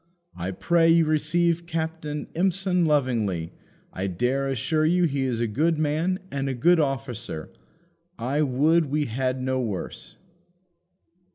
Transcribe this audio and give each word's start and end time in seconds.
I 0.35 0.49
pray 0.49 0.89
you 0.89 1.05
receive 1.05 1.67
Captain 1.67 2.25
Empson 2.33 2.85
lovingly: 2.85 3.51
I 3.93 4.07
dare 4.07 4.47
assure 4.47 4.83
you 4.83 5.03
he 5.03 5.21
is 5.25 5.39
a 5.39 5.45
good 5.45 5.77
man 5.77 6.17
and 6.31 6.49
a 6.49 6.55
good 6.55 6.79
officer; 6.79 7.51
I 8.17 8.41
would 8.41 8.87
we 8.87 9.05
had 9.05 9.39
no 9.43 9.61
worse." 9.61 10.17